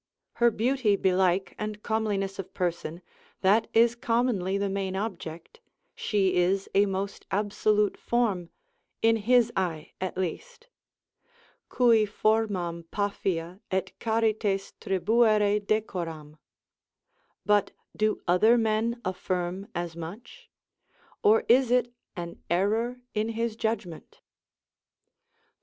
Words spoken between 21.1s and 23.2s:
or is it an error